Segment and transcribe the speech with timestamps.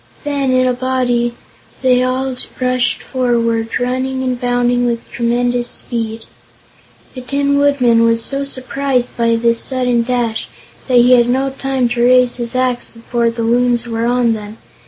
[0.23, 1.35] Then, in a body,
[1.83, 6.23] they all rushed forward, running and bounding with tremendous speed.
[7.13, 10.49] The Tin Woodman was so surprised by this sudden dash
[10.87, 14.57] that he had no time to raise his axe before the Loons were on them.